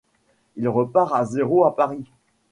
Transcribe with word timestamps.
Il 0.55 0.67
repart 0.67 1.13
à 1.13 1.25
zéro 1.25 1.63
à 1.63 1.75
Paris. 1.75 2.05